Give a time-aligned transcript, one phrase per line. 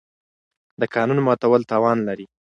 [0.79, 2.25] د قانون ماتول تاوان لري.